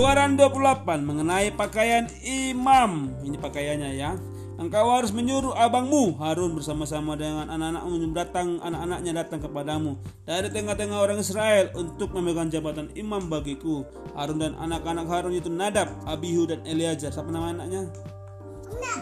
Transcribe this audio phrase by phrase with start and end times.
[0.00, 3.12] Keluaran 28 mengenai pakaian imam.
[3.20, 4.16] Ini pakaiannya ya.
[4.56, 11.20] Engkau harus menyuruh abangmu Harun bersama-sama dengan anak-anakmu datang anak-anaknya datang kepadamu dari tengah-tengah orang
[11.20, 13.84] Israel untuk memegang jabatan imam bagiku.
[14.16, 17.12] Harun dan anak-anak Harun itu Nadab, Abihu dan Eleazar.
[17.12, 17.92] Siapa nama anaknya?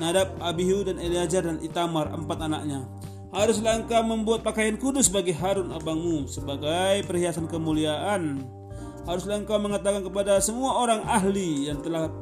[0.03, 2.91] Nadab, Abihu dan Eleazar dan Itamar empat anaknya.
[3.31, 8.58] Haruslah engkau membuat pakaian kudus bagi Harun abangmu sebagai perhiasan kemuliaan.
[9.09, 12.13] Haruslah engkau mengatakan kepada semua orang ahli yang telah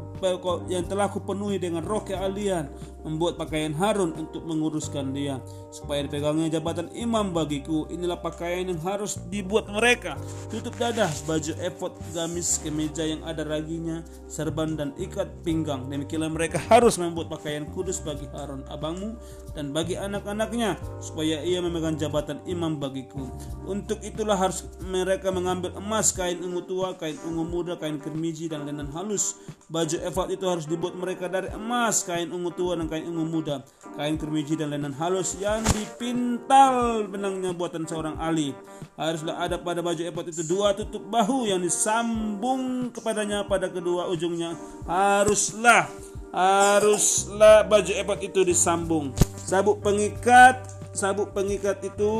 [0.66, 2.68] yang telah kupenuhi dengan roh keahlian
[3.06, 5.38] membuat pakaian Harun untuk menguruskan dia.
[5.70, 10.18] Supaya dipegangnya jabatan imam bagiku inilah pakaian yang harus dibuat mereka.
[10.50, 15.86] Tutup dada baju efod gamis kemeja yang ada raginya serban dan ikat pinggang.
[15.86, 19.14] Demikianlah mereka harus membuat pakaian kudus bagi Harun abangmu
[19.54, 23.30] dan bagi anak-anaknya supaya ia memegang jabatan imam bagiku.
[23.68, 28.66] Untuk itulah harus mereka mengambil emas kain ungu tua kain ungu muda kain kermiji dan
[28.66, 29.38] lenan halus.
[29.70, 33.60] Baju efod itu harus dibuat mereka dari emas kain ungu tua dan kain ungu muda,
[34.00, 38.56] kain kermiji dan lenan halus yang dipintal benangnya buatan seorang ahli.
[38.96, 44.56] Haruslah ada pada baju epot itu dua tutup bahu yang disambung kepadanya pada kedua ujungnya.
[44.88, 45.92] Haruslah
[46.32, 49.12] haruslah baju epot itu disambung.
[49.46, 52.12] Sabuk pengikat, sabuk pengikat itu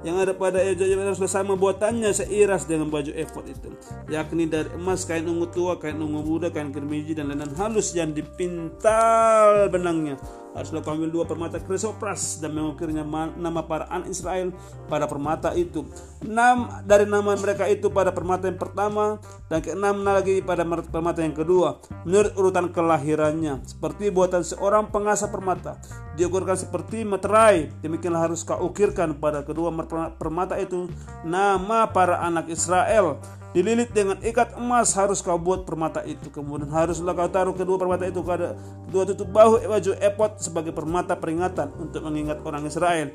[0.00, 3.68] yang ada pada harus bersama buatannya seiras dengan baju efod itu.
[4.08, 8.16] Yakni dari emas kain ungu tua kain ungu muda kain kermiji dan lenan halus yang
[8.16, 10.16] dipintal benangnya.
[10.50, 13.06] Haruslah kau ambil dua permata krisopras dan mengukirnya
[13.38, 14.50] nama para anak Israel
[14.90, 15.86] pada permata itu.
[16.26, 21.36] Enam dari nama mereka itu pada permata yang pertama dan keenam lagi pada permata yang
[21.36, 21.78] kedua.
[22.02, 25.78] Menurut urutan kelahirannya seperti buatan seorang pengasah permata
[26.18, 29.70] diukurkan seperti meterai demikianlah harus kau ukirkan pada kedua
[30.18, 30.90] permata itu.
[31.22, 36.30] Nama para anak Israel dililit dengan ikat emas harus kau buat permata itu.
[36.30, 38.58] Kemudian haruslah kau taruh kedua permata itu pada
[38.90, 43.14] kedua tutup bahu baju epot sebagai permata peringatan untuk mengingat orang Israel.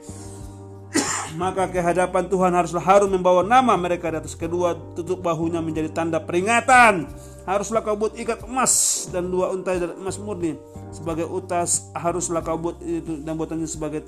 [1.42, 6.24] Maka kehadapan Tuhan haruslah Harun membawa nama mereka di atas kedua tutup bahunya menjadi tanda
[6.24, 7.12] peringatan
[7.45, 10.57] haruslah kau buat ikat emas dan dua untai dari emas murni
[10.89, 14.03] sebagai utas haruslah kau buat itu dan buatannya sebagai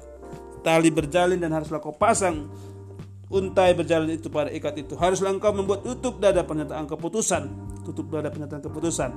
[0.65, 2.49] tali berjalin dan haruslah kau pasang
[3.27, 4.93] untai berjalan itu pada ikat itu.
[4.95, 7.43] Haruslah engkau membuat tutup dada pernyataan keputusan.
[7.83, 9.11] Tutup dada pernyataan keputusan.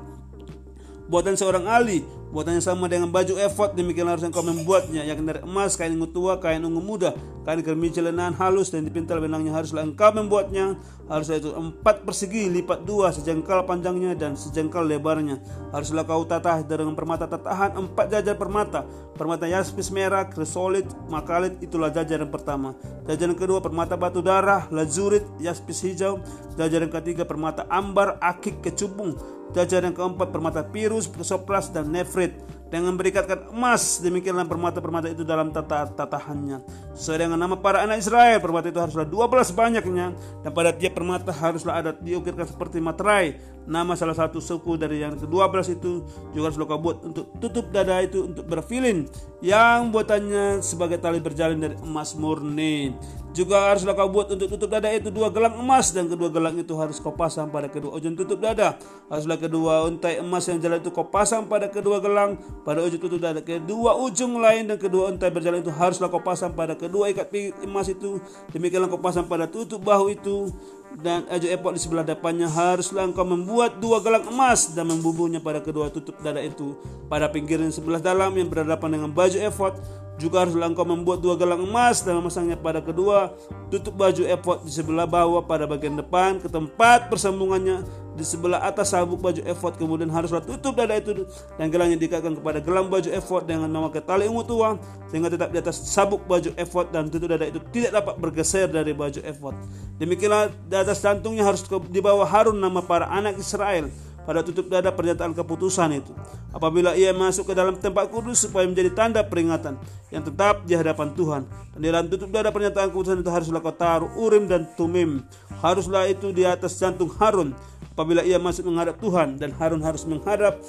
[1.11, 5.75] Buatan seorang ahli, buatannya sama dengan baju efod, demikian harus engkau membuatnya, yakni dari emas,
[5.75, 7.11] kain ungu tua, kain ungu muda,
[7.43, 10.79] kain kermi lenan halus dan dipintal benangnya haruslah engkau membuatnya,
[11.11, 15.43] haruslah itu empat persegi lipat dua sejengkal panjangnya dan sejengkal lebarnya.
[15.75, 18.87] Haruslah kau tatah dengan permata tatahan empat jajar permata,
[19.19, 22.79] permata yaspis merah, krisolit, makalit, itulah jajaran pertama.
[23.11, 26.23] Jajaran kedua permata batu darah, lazurit, yaspis hijau,
[26.55, 29.19] jajaran ketiga permata ambar, akik, kecubung,
[29.51, 35.91] Jajaran keempat permata pirus, sopras dan nefrit dengan berikatkan emas demikianlah permata-permata itu dalam tata
[35.91, 36.63] tatahannya.
[36.95, 40.15] Sesuai dengan nama para anak Israel permata itu haruslah 12 banyaknya.
[40.47, 43.43] Dan pada tiap permata haruslah ada diukirkan seperti materai.
[43.67, 47.99] Nama salah satu suku dari yang ke-12 itu juga harus kau buat untuk tutup dada
[48.07, 49.11] itu untuk berfilin.
[49.43, 52.95] Yang buatannya sebagai tali berjalin dari emas murni.
[53.31, 55.91] Juga haruslah kau buat untuk tutup dada itu dua gelang emas.
[55.95, 58.75] Dan kedua gelang itu harus kau pasang pada kedua ujung tutup dada.
[59.07, 63.21] Haruslah kedua untai emas yang jalan itu kau pasang pada kedua gelang pada ujung tutup
[63.21, 63.41] dada.
[63.41, 67.33] Kedua ujung lain dan kedua untai berjalan itu haruslah kau pasang pada kedua ikat
[67.65, 68.21] emas itu.
[68.53, 70.53] Demikianlah kau pasang pada tutup bahu itu
[70.99, 75.63] dan aju epok di sebelah depannya haruslah engkau membuat dua gelang emas dan membubuhnya pada
[75.63, 76.75] kedua tutup dada itu
[77.07, 79.79] pada pinggiran sebelah dalam yang berhadapan dengan baju efod
[80.21, 83.33] juga haruslah engkau membuat dua gelang emas dan memasangnya pada kedua.
[83.73, 87.81] Tutup baju efod di sebelah bawah pada bagian depan ke tempat persambungannya
[88.13, 89.81] di sebelah atas sabuk baju efod.
[89.81, 91.25] Kemudian haruslah tutup dada itu
[91.57, 94.77] dan gelangnya diikatkan kepada gelang baju efod dengan nama tali ungu tua
[95.09, 98.93] sehingga tetap di atas sabuk baju efod dan tutup dada itu tidak dapat bergeser dari
[98.93, 99.57] baju efod.
[99.97, 103.89] Demikianlah di atas jantungnya harus dibawa Harun nama para anak Israel
[104.31, 106.15] pada tutup dada pernyataan keputusan itu.
[106.55, 109.75] Apabila ia masuk ke dalam tempat kudus supaya menjadi tanda peringatan
[110.15, 111.43] yang tetap di hadapan Tuhan.
[111.75, 115.27] Dan di dalam tutup dada pernyataan keputusan itu haruslah kau taruh urim dan tumim.
[115.59, 117.59] Haruslah itu di atas jantung Harun
[117.91, 120.63] apabila ia masuk menghadap Tuhan dan Harun harus menghadap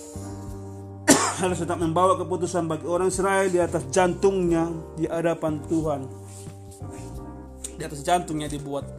[1.45, 6.09] harus tetap membawa keputusan bagi orang Israel di atas jantungnya di hadapan Tuhan.
[7.77, 8.89] Di atas jantungnya dibuat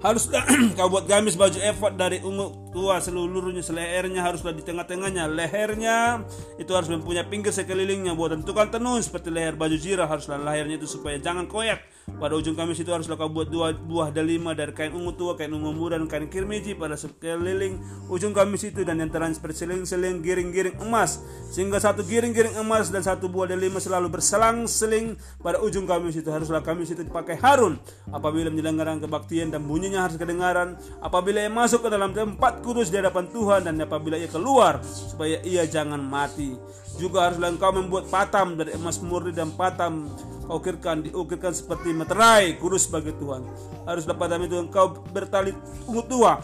[0.00, 0.44] haruslah
[0.76, 5.26] kau buat gamis baju efod dari ungu tua seluruhnya selehernya haruslah di tengah-tengahnya.
[5.26, 6.22] Lehernya
[6.56, 8.14] itu harus mempunyai pinggir sekelilingnya.
[8.14, 11.82] Buatan tukang tenun seperti leher baju zirah haruslah lehernya itu supaya jangan koyak.
[12.10, 15.54] Pada ujung kamis itu haruslah kau buat dua buah delima dari kain ungu tua kain
[15.54, 17.78] ungu muda dan kain kirmiji pada sekeliling
[18.10, 18.82] ujung kamis itu.
[18.86, 21.22] Dan yang terang seperti seling-seling giring-giring emas.
[21.50, 26.30] Sehingga satu giring-giring emas dan satu buah delima selalu berselang-seling pada ujung kamis itu.
[26.30, 27.78] Haruslah kamis itu dipakai Harun.
[28.10, 30.78] Apabila menyelenggarakan kebaktian dan bunyinya harus kedengaran.
[31.02, 35.42] Apabila ia masuk ke dalam tempat kudus di hadapan Tuhan dan apabila ia keluar supaya
[35.42, 36.54] ia jangan mati.
[36.94, 40.06] Juga haruslah engkau membuat patam dari emas murni dan patam
[40.46, 43.42] ukirkan diukirkan seperti meterai kudus bagi Tuhan.
[43.82, 45.50] Haruslah patam itu engkau bertali
[45.90, 46.38] ungu tua.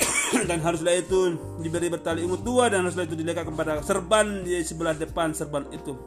[0.48, 4.94] Dan haruslah itu diberi bertali ungu tua dan haruslah itu dilekat kepada serban di sebelah
[4.94, 5.98] depan serban itu.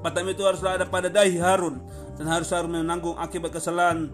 [0.00, 1.76] Patam itu haruslah ada pada dahi Harun
[2.16, 4.08] dan harus Harun menanggung akibat kesalahan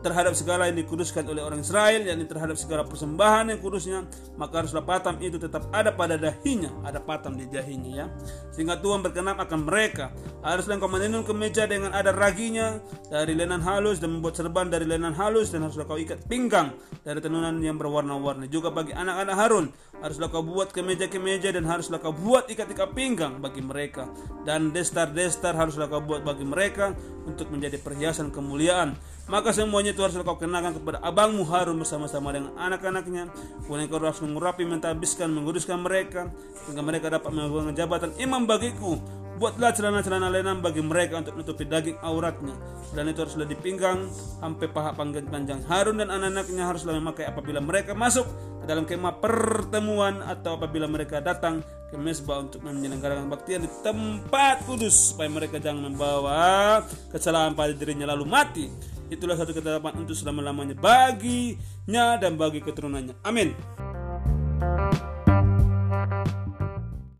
[0.00, 4.08] terhadap segala yang dikuduskan oleh orang Israel yakni terhadap segala persembahan yang kudusnya
[4.40, 8.06] maka haruslah patam itu tetap ada pada dahinya ada patam di dahinya ya.
[8.54, 10.12] Sehingga Tuhan berkenan akan mereka.
[10.40, 15.12] Haruslah engkau menenun kemeja dengan ada raginya dari lenan halus dan membuat serban dari lenan
[15.12, 16.72] halus dan haruslah kau ikat pinggang
[17.04, 18.48] dari tenunan yang berwarna-warni.
[18.48, 19.66] Juga bagi anak-anak Harun
[20.00, 24.08] haruslah kau buat kemeja-kemeja dan haruslah kau buat ikat-ikat pinggang bagi mereka.
[24.44, 26.96] Dan destar-destar haruslah kau buat bagi mereka
[27.28, 28.96] untuk menjadi perhiasan kemuliaan.
[29.30, 33.28] Maka semuanya itu harus kau kenakan kepada abangmu Harun bersama-sama dengan anak-anaknya.
[33.66, 36.30] Kemudian kau harus mengurapi, mentabiskan, menguruskan mereka
[36.64, 38.96] sehingga mereka dapat memegang jabatan imam bagiku.
[39.40, 42.52] Buatlah celana-celana lenan bagi mereka untuk menutupi daging auratnya.
[42.92, 48.28] Dan itu haruslah dipinggang sampai paha panjang Harun dan anak-anaknya haruslah memakai apabila mereka masuk
[48.60, 54.62] ke dalam kemah pertemuan atau apabila mereka datang ke mesbah untuk menyelenggarakan baktian di tempat
[54.64, 58.66] kudus supaya mereka jangan membawa kesalahan pada dirinya lalu mati
[59.10, 63.18] Itulah satu ketetapan untuk selama-lamanya baginya dan bagi keturunannya.
[63.26, 63.50] Amin.